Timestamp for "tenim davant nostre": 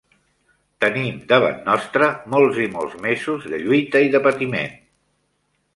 0.85-2.07